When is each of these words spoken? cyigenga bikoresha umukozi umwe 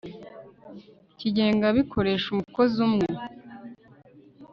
cyigenga 1.17 1.65
bikoresha 1.77 2.27
umukozi 2.29 2.75
umwe 2.87 3.07